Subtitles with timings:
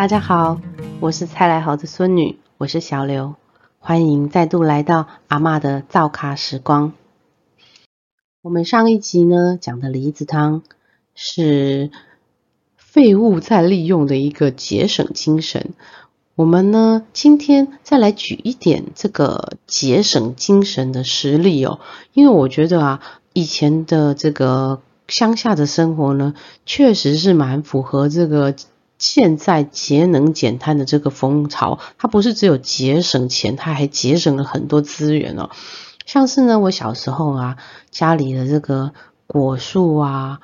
[0.00, 0.58] 大家好，
[0.98, 3.34] 我是蔡来豪的孙女，我是小刘，
[3.80, 6.94] 欢迎再度来到阿妈的造咖时光。
[8.40, 10.62] 我们上一集呢讲的梨子汤
[11.14, 11.90] 是
[12.78, 15.74] 废物再利用的一个节省精神。
[16.34, 21.78] 我们呢今天再来举一点这个节省精神的实例哦，
[22.14, 23.02] 因为我觉得啊，
[23.34, 26.32] 以前的这个乡下的生活呢，
[26.64, 28.54] 确实是蛮符合这个。
[29.00, 35.48] 现在节能减碳的这个风潮，它不是只有节省钱，它还节省了很多资源哦。
[36.04, 37.56] 像是呢，我小时候啊，
[37.90, 38.92] 家里的这个
[39.26, 40.40] 果树啊，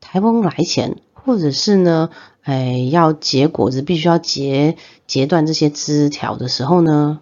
[0.00, 2.10] 台风来前，或者是呢，
[2.42, 4.76] 哎，要结果子，必须要截
[5.08, 7.18] 截断这些枝条的时候呢，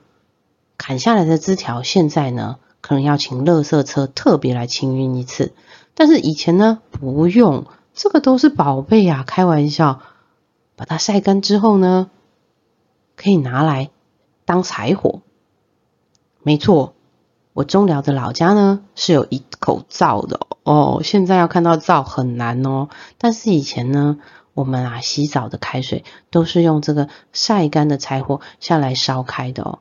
[0.77, 5.55] 砍下来的枝条，现在呢，可能要请垃圾车特别来清运一次。
[5.95, 10.03] 但是以前呢，不用，这个都是宝贝啊，开玩笑。
[10.77, 12.11] 把它晒干之后呢，
[13.17, 13.91] 可以拿来
[14.45, 15.23] 当柴火。
[16.43, 16.95] 没错，
[17.55, 21.01] 我中寮的老家呢是有一口灶的哦。
[21.03, 24.19] 现在要看到灶很难哦，但是以前呢，
[24.55, 29.79] 我们啊洗澡的开水都是用这个晒干的柴火下来烧开的哦。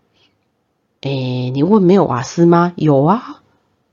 [1.01, 2.73] 诶，你问没有瓦斯吗？
[2.75, 3.41] 有啊。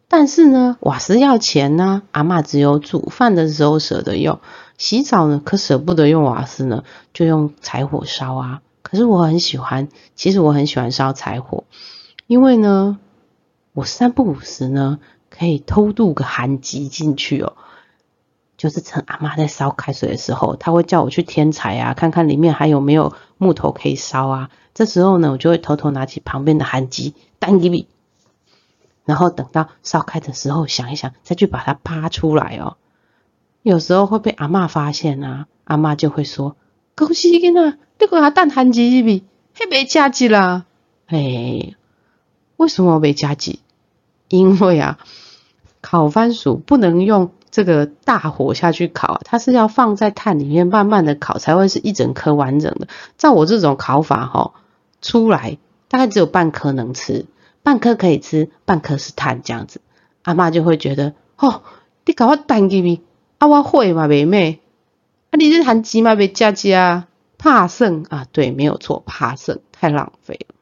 [0.08, 2.02] 但是呢，瓦斯要钱呢。
[2.12, 4.40] 阿妈只有煮饭的时候舍得用，
[4.78, 8.62] 洗澡呢可舍不得用瓦斯呢，就用柴火烧啊。
[8.82, 11.64] 可是我很喜欢，其实我很喜欢烧柴火，
[12.26, 12.98] 因为呢，
[13.72, 14.98] 我三不五时呢
[15.30, 17.54] 可以偷渡个寒疾进去哦。
[18.58, 24.50] 就是趁阿妈在烧开水的时候，他会叫我去添柴啊，看看里面还有没有木头可以烧啊。
[24.72, 27.88] 这时候呢，我就会偷偷拿起旁边的寒机，单一笔。
[29.04, 32.76] 然后等到烧开的时候，想一想，再去把它扒出来哦。
[33.62, 36.56] 有时候会被阿妈发现啊，阿妈就会说
[36.96, 39.24] ：“恭喜你啊，你给他蛋寒机一笔，
[39.54, 40.66] 还没加急啦。”
[41.06, 41.74] 哎，
[42.56, 43.60] 为什么没加急？
[44.28, 44.98] 因为啊，
[45.80, 52.88] 烤番薯不能用这个大火下去烤，它是要放在炭里面慢慢的烤，才会是一整颗完整的。
[53.16, 54.54] 照我这种烤法哈，
[55.00, 55.58] 出来
[55.88, 57.26] 大概只有半颗能吃。
[57.62, 59.80] 半颗可以吃，半颗是碳这样子，
[60.22, 61.62] 阿妈就会觉得，哦，
[62.04, 63.02] 你搞我蛋给咪，
[63.42, 64.60] 啊我会嘛妹妹，
[65.30, 67.08] 啊你是含鸡嘛别加加，
[67.38, 70.54] 怕剩啊，对，没有错，怕剩太浪费了。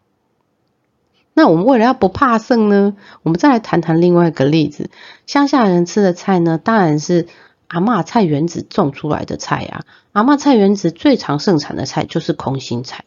[1.35, 4.89] 那我们为了要不怕剩呢，我们再来谈谈另外一个例子，
[5.27, 7.27] 乡下人吃的菜呢，当然是
[7.67, 13.05] 阿妈菜园子种出来的菜呀，阿妈菜园子最常盛产的菜就是空心菜。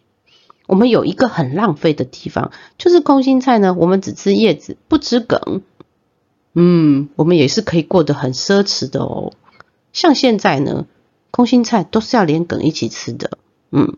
[0.67, 5.63] 我们有一个很浪费的地方，就是空心菜呢，我们只吃叶子，不吃梗。
[6.53, 9.33] 嗯，我们也是可以过得很奢侈的哦。
[9.93, 10.85] 像现在呢，
[11.31, 13.37] 空心菜都是要连梗一起吃的。
[13.71, 13.95] 嗯，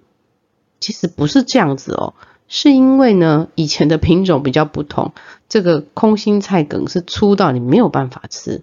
[0.80, 2.14] 其实不是这样子哦，
[2.48, 5.14] 是因为呢，以前的品种比较不同，
[5.50, 8.62] 这个空心菜梗是粗到你没有办法吃。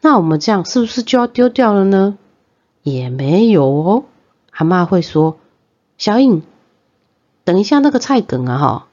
[0.00, 2.16] 那我们这样是不是就要丢掉了呢？
[2.82, 4.04] 也没有哦，
[4.50, 5.38] 阿妈会说，
[5.98, 6.42] 小颖。
[7.42, 8.88] 等一下，那个菜梗啊，哈，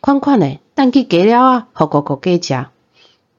[0.00, 2.54] 宽宽的，蛋给给了啊，好狗狗给吃，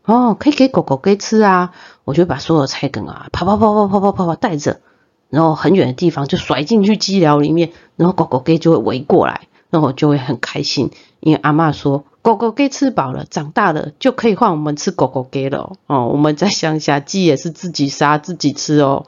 [0.05, 1.73] 哦，可以给狗狗给吃啊。
[2.03, 4.81] 我就把所有菜梗啊，跑跑跑跑跑跑跑跑带着，
[5.29, 16.07] 然后很远的地方就甩进去鸡寮里面，然后狗狗给就会围过来，然后我就会很开心，因为阿妈说狗狗给吃饱了，长大了就可以换我们吃狗狗给了哦。
[16.07, 19.05] 我们在乡下鸡也是自己杀自己吃哦，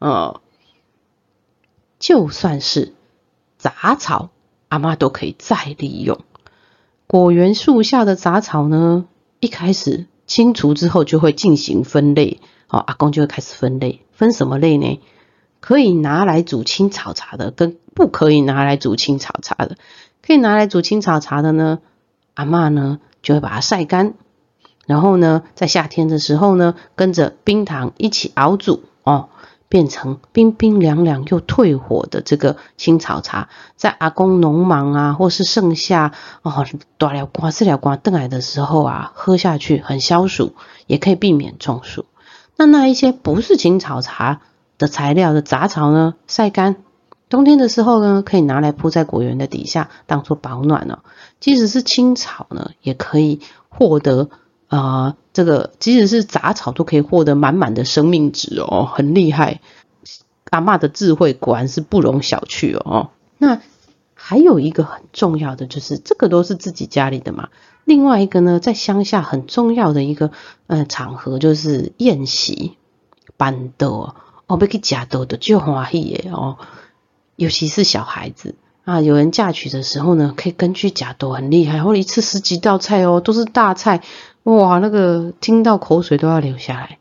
[0.00, 0.40] 嗯，
[1.98, 2.94] 就算是
[3.58, 4.30] 杂草。
[4.68, 6.18] 阿妈都可以再利用
[7.06, 9.04] 果园树下的杂草呢，
[9.38, 15.00] 一开始清除之后就会进行分类，哦，阿公就会开始分类，分什么类呢？
[15.60, 19.76] 可以拿来煮青草茶的，跟不可以拿来煮青草茶的。
[20.22, 21.78] 可以拿来煮青草茶的呢，
[22.34, 24.14] 阿妈呢就会把它晒干，
[24.86, 29.28] 然后呢，在夏天的时候呢，跟着冰糖一起熬煮，哦。
[29.68, 36.66] 变成冰冰凉凉又退火的这个青草茶，在阿公农忙啊，或是盛夏哦，
[36.98, 40.54] 大了瓜、四了瓜、邓来的时候啊，喝下去很消暑，
[40.86, 42.04] 也可以避免中暑。
[42.56, 44.40] 那那一些不是青草茶
[44.78, 46.76] 的材料的杂草呢，晒干，
[47.28, 51.00] 冬天的时候呢，可以拿来铺在果园的底下，当做保暖哦。
[51.40, 54.28] 即使是青草呢，也可以获得。
[54.68, 59.60] 啊，这个即使是杂草都可以获得满满的生命值哦，很厉害。
[60.48, 63.10] 阿妈的智慧果然是不容小觑哦。
[63.36, 63.60] 那
[64.14, 67.50] 还有一个很重要的就是，这个都是自己家里的嘛。
[67.84, 70.30] 另外一个呢，在乡下很重要的一个
[70.68, 72.78] 呃场合就是宴席、
[73.36, 74.16] 办桌
[74.46, 76.56] 哦，要去食桌的就欢喜的哦。
[77.36, 78.54] 尤其是小孩子
[78.86, 84.02] 啊，有人嫁娶的时候呢，可以根据假豆很厉害，或者一次十几道菜哦，都是大菜，
[84.46, 86.98] 哇，那个听到口水都要流下来。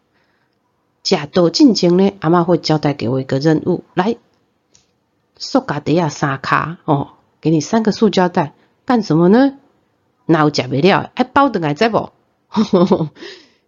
[1.03, 4.17] 假豆进前呢，阿妈会交代给我一个任务，来，
[5.37, 7.09] 塑胶袋啊三卡哦，
[7.41, 9.59] 给你三个塑胶袋，干什么呢？
[10.25, 12.09] 那我假不了，还包等来在不？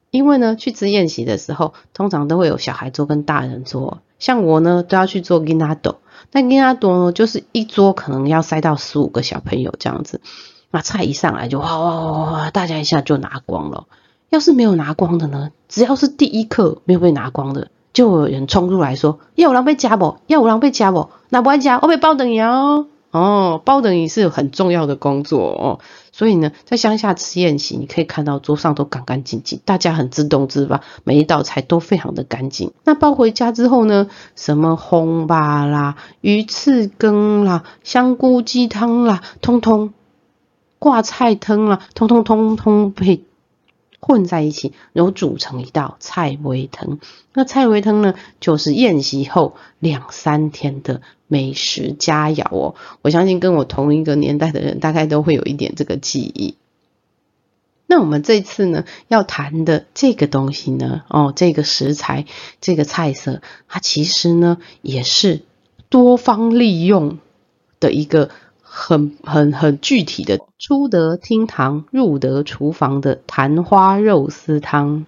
[0.10, 4.00] 因为呢，去吃宴席的时候，通常都会有小孩桌跟大人桌。
[4.18, 5.98] 像我呢，都要去做 ginado，
[6.32, 10.20] 那 ginado 呢，就是一桌可能要塞到十五个小朋友这样子。
[10.72, 13.86] 那菜一上来就哗哗哗哗，大家一下就拿光了。
[14.30, 20.18] 要是没有拿光的呢，只要是第一刻没有被拿光的，就有人冲出来说：要有人被夹不？
[20.28, 21.10] 要有人被夹不？
[21.30, 22.88] 那不爱夹，我被包等你哦。
[23.12, 25.80] 哦，包等于是很重要的工作哦，
[26.12, 32.74] 所以呢，在乡下吃宴席，你可以看到桌上都干干净净，大家很自动自发，每一道菜都非常的干净。
[32.84, 39.94] 那包回家之后呢，什么红巴啦、鱼翅羹啦、香菇鸡汤啦，通通
[40.80, 43.24] 挂菜汤啊，通通通通被。
[44.00, 47.00] 混在一起，然后煮成一道菜尾汤。
[47.34, 52.76] 那菜尾汤呢，就是宴席后两三天的美食佳肴哦。
[53.02, 56.56] 我相信跟我同一个年代的人，大概都会有一点这个记忆。
[57.88, 62.28] 那我们这次呢，要谈的这个东西呢，哦，这个食材，
[62.62, 65.42] 这个菜色，它其实呢，也是
[65.90, 67.18] 多方利用
[67.80, 68.30] 的一个。
[68.80, 75.08] 很很很具体的，出得厅堂，入得厨房的昙花肉丝汤。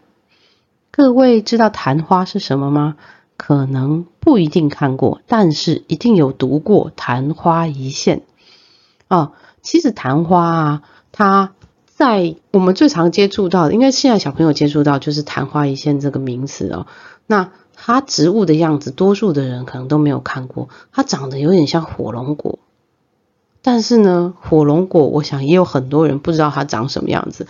[0.90, 2.96] 各位知道昙花是什么吗？
[3.38, 8.18] 可能不一定看过，但是一定有读过《昙花一现》
[9.08, 9.34] 啊。
[9.62, 10.82] 其实昙花啊，
[11.12, 11.54] 它
[11.86, 16.88] 在我们最常接触到的，应该现在小朋友接触到就是昙花一现这个名词哦。
[17.28, 22.58] 那它植物的样子，多数的人可能都没有看过，它长得有点像火龙果。
[23.62, 27.46] 但是呢，火龙果，我想也有很多人不知道它长什么样子。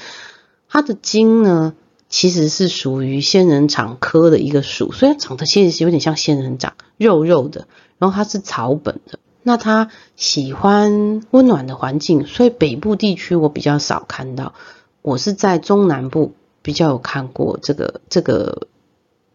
[0.68, 1.74] 它的茎呢，
[2.10, 7.68] 其实是属于仙人掌科的一个属，虽然长得其实是有点像仙人掌，肉肉的。
[8.00, 14.54] 然后它是草本的，那它喜欢温暖的环境，所以北部地区我比较少看到。
[15.02, 18.68] 我是在中南部比较有看过这个这个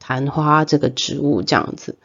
[0.00, 1.97] 昙花这个植物这样子。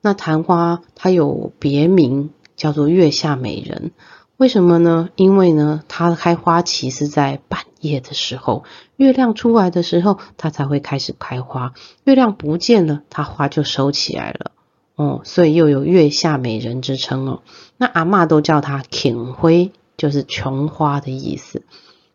[0.00, 2.30] 那昙花它有别名。
[2.62, 3.90] 叫做月下美人，
[4.36, 5.08] 为什么呢？
[5.16, 8.62] 因为呢，它开花期是在半夜的时候，
[8.94, 11.74] 月亮出来的时候，它才会开始开花。
[12.04, 14.52] 月亮不见了，它花就收起来了。
[14.94, 17.42] 哦，所以又有月下美人之称哦。
[17.78, 21.64] 那阿妈都叫它琼灰，就是琼花的意思。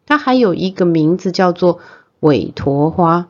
[0.06, 1.80] 它还有一个名字叫做
[2.22, 3.28] 韦陀花。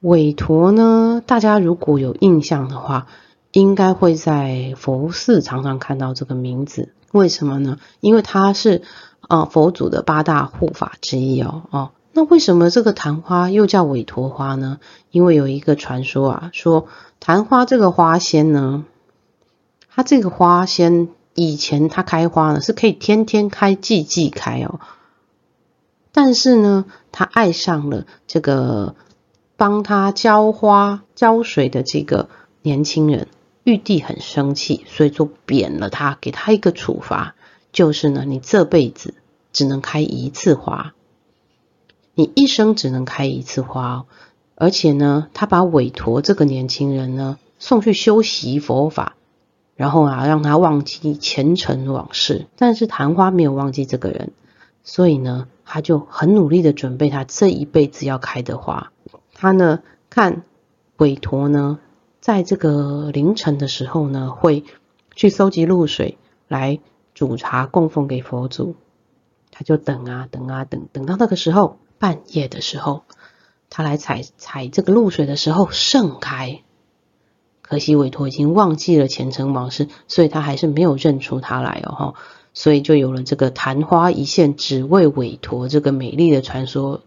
[0.00, 3.08] 韦陀呢，大家如果有印象的话。
[3.54, 7.78] 应该会在佛寺常常看到这个名字，为什么呢？
[8.00, 8.82] 因为它是
[9.20, 11.92] 啊佛祖的八大护法之一哦哦。
[12.12, 14.80] 那为什么这个昙花又叫韦陀花呢？
[15.12, 16.88] 因为有一个传说啊，说
[17.20, 18.84] 昙花这个花仙呢，
[19.88, 24.80] 它这个花仙以前它开花呢是可以天天开、季季开哦，
[26.10, 28.96] 但是呢，他爱上了这个
[29.56, 32.28] 帮他浇花浇水的这个
[32.60, 33.28] 年轻人。
[33.64, 37.34] 玉帝很生气，所以就贬了他，给他一个处罚，
[37.72, 39.14] 就是呢，你这辈子
[39.54, 40.92] 只能开一次花，
[42.14, 44.04] 你一生只能开一次花，
[44.54, 49.16] 而且呢，他把韦陀这个年轻人呢送去修习佛法，
[49.76, 52.46] 然后啊，让他忘记前尘往事。
[52.56, 54.32] 但是昙花没有忘记这个人，
[54.82, 58.92] 所以呢，他就很努力的准备他这一辈子要开的花。
[59.32, 59.80] 他呢，
[60.10, 60.42] 看
[60.98, 61.78] 韦陀呢。
[62.24, 64.64] 在这个凌晨的时候呢，会
[65.14, 66.16] 去搜集露水
[66.48, 66.80] 来
[67.12, 68.76] 煮茶供奉给佛祖。
[69.50, 73.02] 他就等啊等啊等，等到那个时候半夜的时候，
[73.68, 76.62] 他来采采这个露水的时候盛开。
[77.60, 82.14] 可惜韦陀已经忘记了前尘往事，所以他还是没有认出他来哦
[82.54, 87.02] 所以就有了这个昙花一现只为韦陀这个美丽的传说，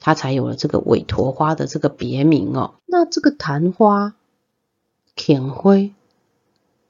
[0.00, 2.74] 他才有了这个韦陀花的这个别名哦。
[2.84, 4.12] 那这个昙花。
[5.16, 5.92] 田灰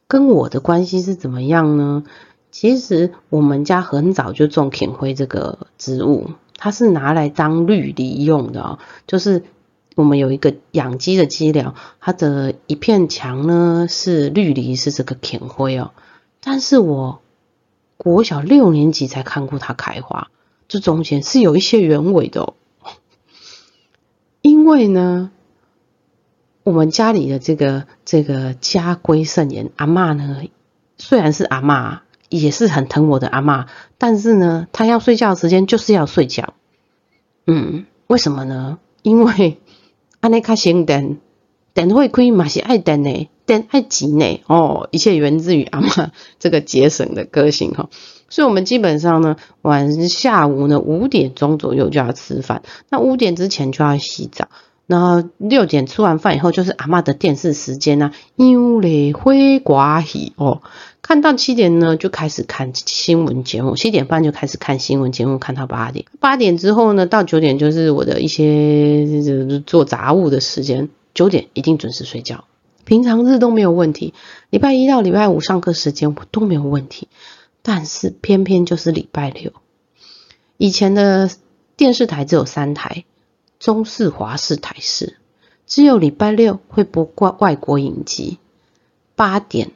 [0.07, 2.05] 跟我的关系是怎么样呢？
[2.51, 8.79] 其实我们家很早就种田灰这个植物，它是拿来当绿篱用的哦。
[9.07, 9.45] 就是
[9.95, 15.93] 我们有一个养鸡的鸡寮，它的一片墙呢是绿篱，是这个田灰哦。
[16.41, 17.21] 但是我
[17.97, 20.29] 国小六年级才看过它开花，
[20.67, 22.55] 这中间是有一些原委的哦。
[24.43, 25.31] 因为呢。
[26.71, 30.41] 我们家里的这个这个家规甚严，阿妈呢
[30.99, 33.67] 虽然是阿妈，也是很疼我的阿妈，
[33.99, 36.55] 但是呢，她要睡觉的时间就是要睡觉。
[37.45, 38.79] 嗯，为什么呢？
[39.03, 39.59] 因为
[40.21, 41.19] 安尼卡先电，
[41.75, 44.41] 电会开嘛是爱电呢，电爱钱呢。
[44.47, 47.89] 哦，一切源自于阿妈这个节省的个性哈。
[48.29, 54.47] 所以，我们基本上呢，晚下午呢五点钟左右就要吃饭，那五点之前就要洗澡。
[54.91, 60.63] 然后六点吃完饭以后，就是阿妈的电视时间呐，因嘞会寡喜哦。
[61.01, 66.07] 看到七点呢，就开始看新闻节目，七点半就开始看新闻节目，看到八点。
[66.19, 69.07] 八点之后呢，到九点就是我的一些
[69.65, 72.43] 做杂物的时间，九点一定准时睡觉。
[72.85, 74.13] 平常日都没有问题，
[74.51, 77.07] 礼拜一到礼拜五上课时间我都没有问题，
[77.63, 79.53] 但是偏偏就是礼拜六，
[80.57, 81.31] 以前的
[81.77, 83.05] 电视台只有三台。
[83.61, 85.19] 中式、华式、台式，
[85.67, 88.39] 只有礼拜六会播外外国影集，
[89.15, 89.71] 八点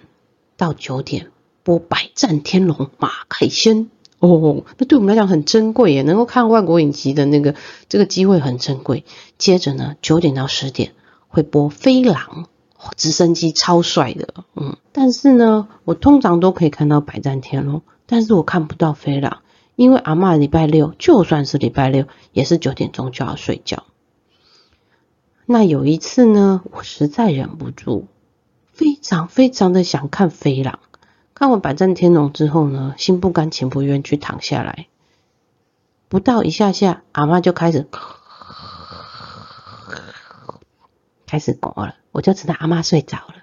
[0.57, 1.31] 到九点
[1.62, 7.55] 播《百战天龙》马凯先哦，那对我们来讲很珍贵耶，能够看外国影集的那个
[7.91, 9.05] 这个机会很珍贵。
[9.37, 10.93] 接着呢，九点到十点
[11.29, 12.49] 会播《飞狼》，
[12.97, 19.31] 直升机超帅的，嗯，但是呢，我通常都可以看到《百战天龙》，但是我看不到《飞狼》。
[19.76, 23.85] 因为阿妈礼拜六就算是礼拜六，也是九点钟就要睡觉。
[25.47, 28.07] 那有一次呢，我实在忍不住，
[28.73, 30.78] 非常非常的想看《飞狼》。
[31.35, 34.87] 看完《百战天龙》之后呢，心不甘情不愿去躺下来。
[36.09, 37.88] 不到一下下，阿妈就开始
[41.26, 43.35] 开始搞了，我就知道阿妈睡着了。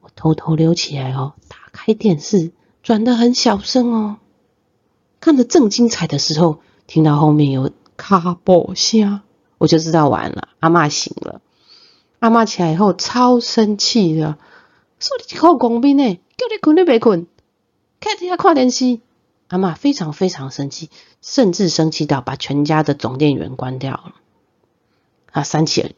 [0.00, 4.18] 我偷偷溜起来哦，打开电视，转的很小声哦。
[5.20, 9.20] 看得正精彩的时候，听到后面有卡啵声，
[9.58, 11.40] 我就知道完了，阿妈醒了。
[12.18, 14.38] 阿妈起来以后超生气的，
[14.98, 17.26] 说你好公平呢，叫你困你别困，
[18.00, 19.00] 看底下看电视。
[19.48, 20.90] 阿妈非常非常生气，
[21.22, 24.14] 甚至生气到把全家的总电源关掉了。
[25.30, 25.94] 啊，三七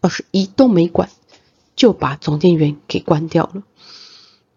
[0.00, 1.10] 二十一都没管，
[1.74, 3.62] 就把总电源给关掉了。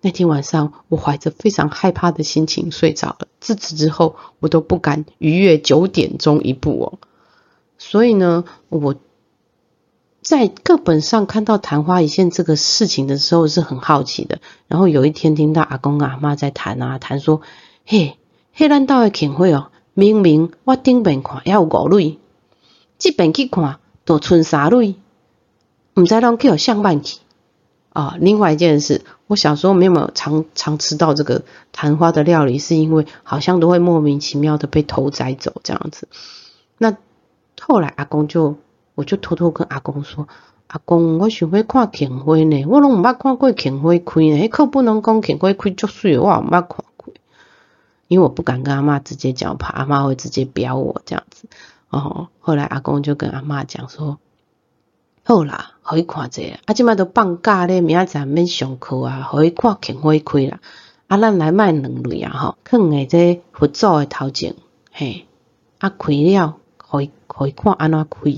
[0.02, 3.28] 那天晚上，我怀着非常害怕的心情睡着了。
[3.42, 7.00] 自此之后，我都不敢逾越九点钟一步哦。
[7.78, 8.96] 所以呢，我
[10.22, 14.40] 在课本上看到昙花一现这个事情的时候是很好奇的。
[14.68, 17.42] 然后有一天听到阿公阿妈在谈啊谈说
[17.86, 18.18] ：“嘿，
[18.54, 22.20] 黑兰道的庆会哦，明明我顶边看要有五蕊，
[22.98, 24.96] 这边去看都剩三蕊，
[25.96, 27.20] 唔知啷叫上万去。”
[27.92, 36.08] 啊，另外一件事，我小时候没有常常吃到这个昙花的料理，是因为好像都会莫名其妙的被偷摘走这样子。
[36.78, 36.96] 那
[37.60, 38.58] 后来阿公就，
[38.94, 40.28] 我就偷偷跟阿公说
[40.68, 47.14] ：“阿公，我想要看庆花呢，我拢唔捌看过庆花开呢，可不能讲庆花开足水，我唔捌看过。
[48.08, 51.48] 因为我不敢跟阿妈直接讲，怕阿妈会直接飙我这样子。
[51.90, 54.20] 哦，后来阿公就跟阿妈讲说。
[55.30, 60.60] 好啦，互伊看者，啊，即摆都放假咧，明仔载免上课啊，互伊看庆花开啦。
[61.06, 64.56] 啊，咱来卖两类啊，吼，放喺这佛祖诶头前，
[64.92, 65.28] 嘿，
[65.78, 68.32] 啊，开了，互伊互伊看安怎开。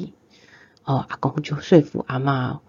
[0.83, 2.59] 哦，阿公就说服阿妈。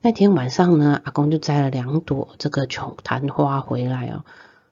[0.00, 4.24] 那天晚上呢，阿公就摘了两朵这个琼昙花回来哦，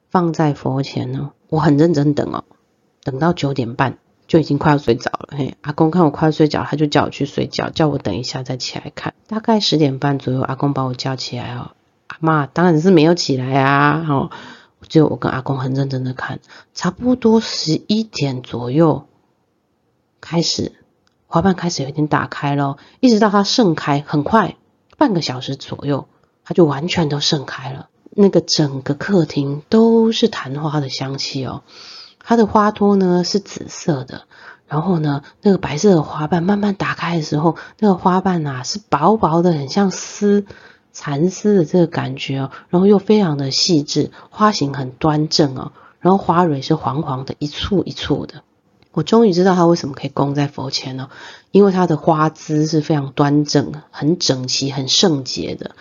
[0.08, 1.32] 放在佛前呢。
[1.50, 2.44] 我很认真等哦，
[3.02, 3.98] 等到九点半。
[4.26, 9.14] 就已经快要睡着了，嘿，阿公看我快要睡着，他就叫我去睡觉，叫我等一下再起来看。
[9.26, 11.72] 大概十点半左右，阿公把我叫起来哦，
[12.06, 14.30] 阿妈当然是没有起来啊，哦，
[14.88, 16.40] 就我跟阿公很认真的看，
[16.74, 19.06] 差不多十一点左右
[20.20, 20.72] 开始，
[21.26, 24.56] 花瓣开始有点打开咯，一直到它盛开，很快
[24.96, 26.08] 半个小时左右，
[26.44, 31.62] 它就完全都盛开了，那个整个客厅都是昙花的香气哦。
[32.24, 34.22] 它的花托呢是紫色的，
[34.66, 40.46] 然后呢，那个白色的花瓣慢慢打开的时候，那个花瓣呐是薄薄的，很像丝
[40.92, 48.42] 蚕丝的这个感觉哦，然后又非常的细致，花型很端正哦，然后花蕊是黄黄的，一簇一簇的。
[48.92, 51.10] 我终于知道它为什么可以供在佛前了，
[51.50, 55.74] 因为它的花姿是非常端正、很整齐、很圣洁的。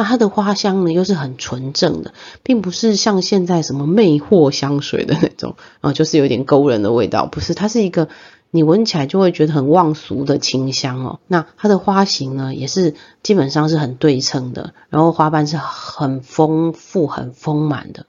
[0.00, 8.08] 那它的花香呢，又是很纯正的，并不是像现在什么魅惑香水的那种，啊， 就是有点勾人的味道，不是，它是一个
[8.50, 11.20] 你闻起来就会觉得很忘俗的清香哦。
[11.26, 18.06] 那它的花型呢，也是基本上是很对称的，然后花瓣是很丰富、很丰满的。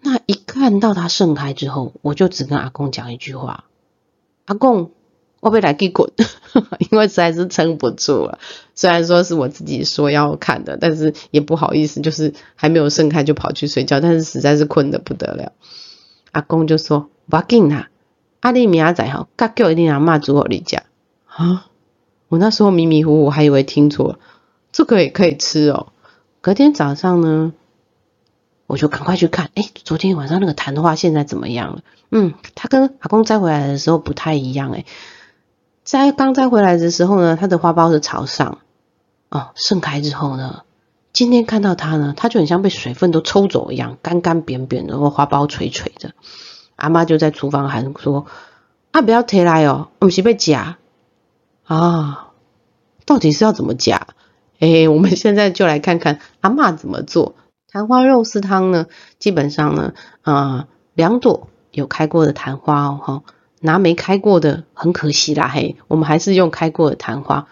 [0.00, 3.66] 那一看到它盛开之后，我就只跟阿公讲一句话：
[4.46, 4.90] 阿公，
[5.40, 6.10] 我被来给滚，
[6.90, 8.38] 因为实在是撑不住了。
[8.74, 15.52] 虽然说是我自己说要看的，但是也不好意思，就是还没有盛开就跑去睡觉，但是实在是困得不得了。
[16.32, 17.88] 阿公就说：“不紧啦，
[18.40, 20.82] 阿丽明仔吼，甲叫一定阿妈煮好你家
[21.26, 21.66] 啊。”
[22.28, 24.18] 我那时候迷迷糊糊还以为听错了，
[24.72, 25.92] 这个也可以吃哦。
[26.40, 27.52] 隔天早上呢，
[28.66, 31.82] 我就赶快去看，哎，昨天晚上那个昙花现在怎么样了？
[32.10, 34.84] 嗯，它跟阿公摘回来的时候不太一样，哎，
[35.86, 38.58] 摘刚摘回来的时候呢，它的花苞是朝上，
[39.30, 40.64] 哦，盛开之后呢，
[41.12, 46.10] 今天看到它呢，它就很像被水分都抽走一样，干干扁扁的，然后花苞垂垂的。
[46.74, 48.26] 阿妈就在厨房喊说
[48.90, 50.76] ：“啊，不要提来哦，我们是被夹
[51.64, 52.32] 啊，
[53.04, 54.08] 到底是要怎么夹？”
[54.58, 57.36] 哎，我们现在就来看看阿妈怎么做
[57.70, 58.86] 昙花肉丝汤呢？
[59.20, 63.22] 基本上呢，啊，两朵有开过的昙花哦，哈，
[63.66, 67.48] 拿没开过的很可惜啦，嘿，我们还是用开过的昙花，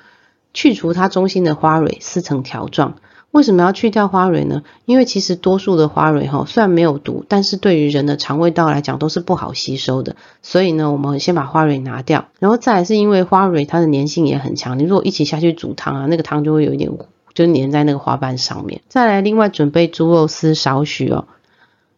[0.55, 2.95] 去除它中心的花蕊，撕成条状。
[3.33, 4.63] 为什么要去掉花蕊呢？
[4.85, 10.15] 因为其实多数的花蕊哈，虽然没有毒，但是对于人的肠胃道来讲都是不好吸收的。
[10.41, 16.93] 所以呢，我们先把花蕊拿掉，然后再来是因为花蕊它的粘性也很强，你如果一起下去煮汤啊，那个汤就会有一点
[17.35, 18.83] 就粘在那个花瓣上面。
[18.87, 21.27] 再来，另外准备猪肉丝少许哦，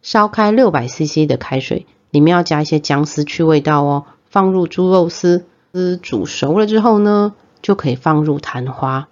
[0.01, 1.85] 烧开六百 CC 的开水，
[2.17, 4.07] 里面要加一些姜丝去味道哦。
[4.31, 5.45] 放入猪肉丝，
[5.75, 9.09] 丝煮熟了之后呢，就可以放入昙花。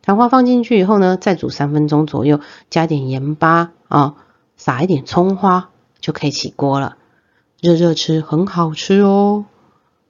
[0.00, 4.14] 昙花放进去以后呢，再煮三分钟左右，加点盐巴啊，
[4.56, 5.68] 撒一点葱花
[6.00, 6.96] 就可以起锅了。
[7.60, 9.44] 热热吃很好吃哦。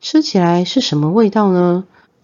[0.01, 1.83] 吃起来是什么味道呢？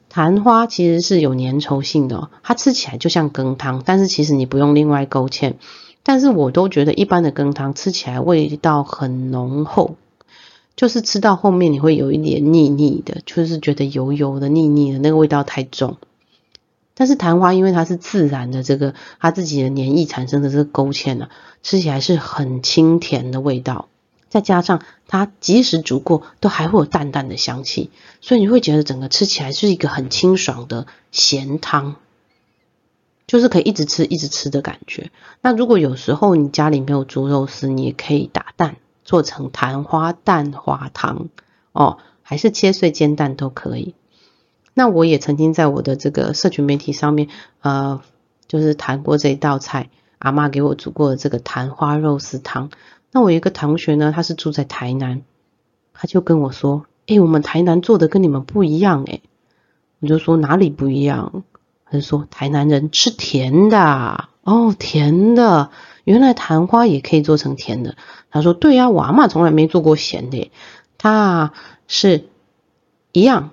[0.09, 5.55] 昙花其实是有粘稠性的，它吃起来就像羹汤，但是其实你不用另外勾芡。
[6.09, 9.97] 但是我都觉得一般的羹汤吃起来味道很浓厚，
[10.77, 15.97] 就是吃到后面你会有一点腻腻的，就是觉得油油的、腻腻的那个味道太重。
[16.95, 21.29] 但是昙花因为它是自然的这个它自己的黏液产生的这个勾芡呢，
[21.65, 23.89] 吃起来是很清甜的味道，
[24.29, 27.91] 再加上它即使煮过都还会有淡淡的香气，
[28.21, 31.97] 所以你会觉得整个吃起来是一个很清爽的咸汤，
[33.27, 35.11] 就是可以一直吃一直吃的感觉。
[35.41, 41.29] 那如果有时候你家里没有猪肉丝，你也可以打蛋做成昙花蛋花汤
[41.73, 43.95] 哦，还是切碎煎蛋都可以。
[44.75, 47.29] 那我也曾经在我的这个社群媒体上面，
[47.63, 48.01] 呃，
[48.47, 52.71] 就是谈过这一道菜，阿妈给我煮过的这个昙花肉丝汤。
[53.11, 55.23] 那我一个同学呢，他是住在台南，
[55.95, 59.23] 他就跟我说：“哎，我们台南做的跟你们不一样。”哎，
[60.01, 61.43] 我就说哪里不一样？
[61.87, 65.71] 他就说台南人吃甜的哦，甜的，
[66.05, 67.97] 原来昙花也可以做成甜的。
[68.31, 70.51] 他说：“对呀，我阿妈从来没做过咸的，
[70.99, 71.53] 他
[71.87, 72.29] 是
[73.13, 73.51] 一样。”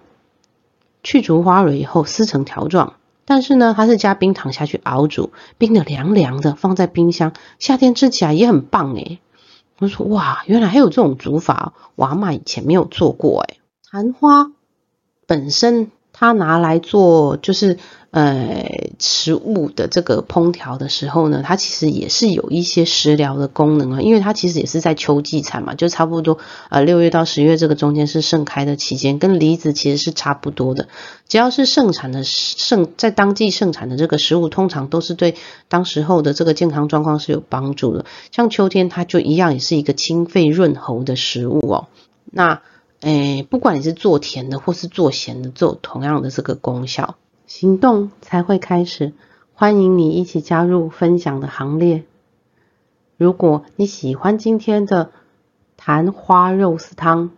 [1.05, 2.93] 去除花蕊以后撕成条状，
[3.25, 9.19] 但是呢，它是加冰糖下去熬煮，冰的凉凉的，放在冰箱，夏天吃起来也很棒诶。
[9.79, 13.59] 我说哇，原来还有这种煮法，我阿妈以前没有做过诶
[13.91, 14.51] 昙花
[15.27, 17.77] 本身它拿来做就是。
[18.15, 18.63] 呃，
[18.99, 26.37] 食物的这个烹调的时候呢，它其实也是有一些食疗的功能啊，因为它其实也是在秋季产嘛，就差不多
[26.69, 30.89] 呃六月到十月这个中间是盛开的期间，跟梨子其实是差不多的。
[31.27, 35.33] 只要是盛产的盛在当季盛产的这个食物，通常都是对
[35.67, 38.05] 当时候的这个健康状况是有帮助的。
[38.31, 41.87] 像秋天，它就一样也是一个清肺润喉的食物哦。
[42.25, 42.61] 那
[43.03, 47.15] 诶，不管你是做甜的或是做咸的，做同样的这个功效。
[47.47, 49.11] 行动才会开始，
[49.53, 52.05] 欢迎你一起加入分享的行列。
[53.17, 55.11] 如果你喜欢今天的
[55.75, 57.31] 昙花肉丝汤，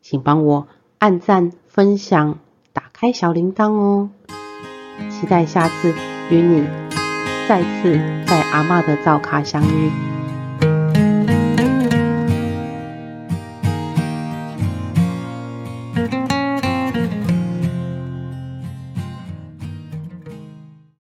[0.00, 0.68] 请帮我
[0.98, 2.38] 按赞、分享、
[2.72, 4.10] 打开小铃铛哦。
[5.10, 5.92] 期待下次
[6.30, 6.64] 与你
[7.48, 7.94] 再次
[8.28, 10.09] 在阿妈的灶卡相遇。